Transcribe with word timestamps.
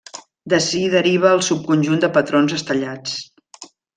D'ací 0.53 0.79
deriva 0.93 1.33
el 1.39 1.43
subconjunt 1.49 2.01
de 2.05 2.11
patrons 2.17 2.57
estellats. 2.59 3.71